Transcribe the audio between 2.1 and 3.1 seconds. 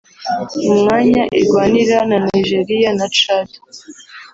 Nigeria na